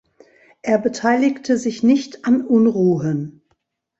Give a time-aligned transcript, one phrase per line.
[0.63, 3.43] Er beteiligte sich nicht an Unruhen.